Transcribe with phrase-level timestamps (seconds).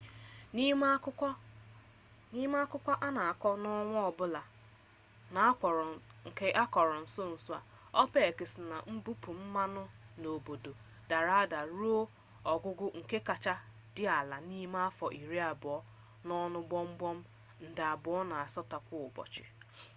[2.35, 4.41] n'ime akụkọ ya a na akọ n'ọnwa ọbụla
[6.27, 7.61] nke akọrọ nso nso a
[8.03, 9.83] opec si na mbupu mmanụ
[10.21, 10.71] n'obodo
[11.09, 12.01] dara ada ruo
[12.51, 13.53] ogugo nke kacha
[13.95, 15.77] dị ala n'ime afọ iri abụọ
[16.27, 17.17] n'ọnụ gbọmgbọm
[17.67, 19.43] nde abụọ na asatọ kwa ụbọchị